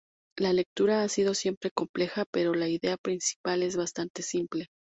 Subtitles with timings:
[0.35, 4.65] La lectura ha sido siempre compleja, pero la idea principal es bastante simple.